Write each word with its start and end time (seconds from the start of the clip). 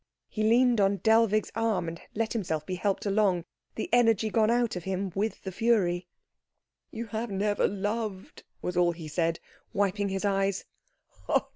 He 0.29 0.41
leaned 0.41 0.81
on 0.81 0.97
Dellwig's 0.97 1.51
arm 1.53 1.87
and 1.87 2.01
let 2.15 2.33
himself 2.33 2.65
be 2.65 2.73
helped 2.73 3.05
along, 3.05 3.45
the 3.75 3.87
energy 3.93 4.31
gone 4.31 4.49
out 4.49 4.75
of 4.75 4.83
him 4.85 5.11
with 5.13 5.43
the 5.43 5.51
fury. 5.51 6.07
"You 6.89 7.05
have 7.05 7.29
never 7.29 7.67
loved," 7.67 8.41
was 8.63 8.75
all 8.75 8.93
he 8.93 9.07
said, 9.07 9.39
wiping 9.73 10.09
his 10.09 10.25
eyes. 10.25 10.65